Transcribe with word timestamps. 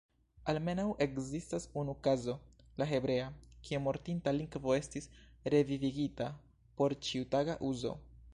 Almenaŭ 0.51 0.85
ekzistas 1.05 1.67
unu 1.81 1.93
kazo, 2.07 2.35
la 2.83 2.87
hebrea, 2.93 3.27
kie 3.69 3.83
mortinta 3.89 4.35
lingvo 4.39 4.75
estis 4.79 5.09
"revivigita" 5.57 6.31
por 6.81 6.99
ĉiutaga 7.11 7.61
uzo. 7.71 7.95